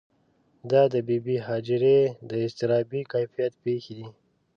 [0.71, 1.99] دا د بې بي هاجرې
[2.29, 4.07] د اضطرابي کیفیت پېښې دي.